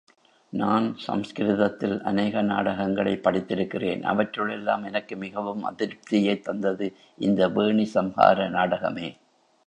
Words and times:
நான் 0.53 0.95
சம்ஸ்கிருதத்தில் 0.97 2.01
அநேக 2.01 2.41
நாடகங்களைப் 2.41 3.27
படித்திருக்கிறேன் 3.27 4.01
அவற்றுளெல்லாம் 4.01 4.83
எனக்கு 4.83 5.15
மிகவும் 5.15 5.63
அதிருப்தியைத் 5.69 6.43
தந்தது 6.43 6.87
இந்த 7.17 7.47
வேணி 7.47 7.89
சம்ஹார 7.93 8.49
நாடகமே. 8.49 9.09